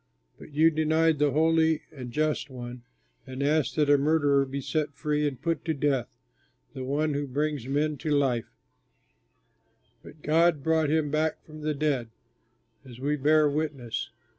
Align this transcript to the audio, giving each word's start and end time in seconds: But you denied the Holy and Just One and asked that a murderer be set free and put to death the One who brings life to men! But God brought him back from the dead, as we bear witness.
But 0.39 0.51
you 0.51 0.71
denied 0.71 1.19
the 1.19 1.29
Holy 1.29 1.83
and 1.91 2.09
Just 2.11 2.49
One 2.49 2.81
and 3.27 3.43
asked 3.43 3.75
that 3.75 3.87
a 3.87 3.99
murderer 3.99 4.45
be 4.47 4.59
set 4.59 4.95
free 4.95 5.27
and 5.27 5.39
put 5.39 5.63
to 5.65 5.75
death 5.75 6.07
the 6.73 6.83
One 6.83 7.13
who 7.13 7.27
brings 7.27 7.67
life 7.67 7.99
to 7.99 8.19
men! 8.19 8.43
But 10.01 10.23
God 10.23 10.63
brought 10.63 10.89
him 10.89 11.11
back 11.11 11.43
from 11.45 11.61
the 11.61 11.75
dead, 11.75 12.09
as 12.83 12.99
we 12.99 13.15
bear 13.15 13.47
witness. 13.47 14.09